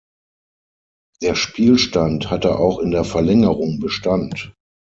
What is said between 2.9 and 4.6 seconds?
Verlängerung Bestand.